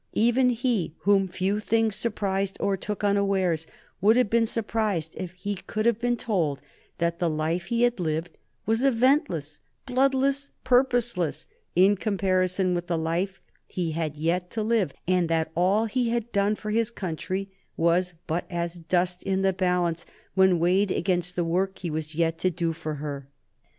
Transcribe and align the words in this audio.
Even 0.15 0.49
he 0.49 0.95
whom 1.01 1.27
few 1.27 1.59
things 1.59 1.95
surprised 1.95 2.57
or 2.59 2.75
took 2.75 3.03
unawares 3.03 3.67
would 4.01 4.17
have 4.17 4.31
been 4.31 4.47
surprised 4.47 5.13
if 5.15 5.29
he 5.33 5.53
could 5.57 5.85
have 5.85 5.99
been 5.99 6.17
told 6.17 6.59
that 6.97 7.19
the 7.19 7.29
life 7.29 7.65
he 7.65 7.83
had 7.83 7.99
lived 7.99 8.35
was 8.65 8.81
eventless, 8.83 9.61
bloodless, 9.85 10.49
purposeless 10.63 11.45
in 11.75 11.95
comparison 11.95 12.73
with 12.73 12.87
the 12.87 12.97
life 12.97 13.39
he 13.67 13.91
had 13.91 14.17
yet 14.17 14.49
to 14.49 14.63
live, 14.63 14.91
and 15.07 15.29
that 15.29 15.51
all 15.55 15.85
he 15.85 16.09
had 16.09 16.31
done 16.31 16.55
for 16.55 16.71
his 16.71 16.89
country 16.89 17.51
was 17.77 18.15
but 18.25 18.45
as 18.49 18.79
dust 18.79 19.21
in 19.21 19.43
the 19.43 19.53
balance 19.53 20.03
when 20.33 20.57
weighed 20.57 20.89
against 20.89 21.35
the 21.35 21.45
work 21.45 21.77
he 21.77 21.91
was 21.91 22.15
yet 22.15 22.39
to 22.39 22.49
do 22.49 22.73
for 22.73 22.95
her. 22.95 23.27